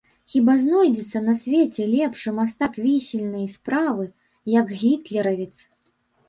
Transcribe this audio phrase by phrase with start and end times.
[0.35, 4.07] Хіба знойдзецца на свеце лепшы мастак вісельнай справы,
[4.57, 5.53] як гітлеравец?